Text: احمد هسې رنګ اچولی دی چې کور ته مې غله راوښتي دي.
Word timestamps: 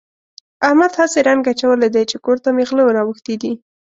احمد 0.67 0.91
هسې 0.99 1.19
رنګ 1.27 1.41
اچولی 1.51 1.89
دی 1.95 2.03
چې 2.11 2.17
کور 2.25 2.37
ته 2.43 2.49
مې 2.55 2.63
غله 2.69 2.83
راوښتي 2.97 3.35
دي. 3.41 3.51